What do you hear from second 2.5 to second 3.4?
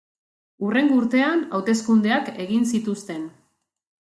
zituzten.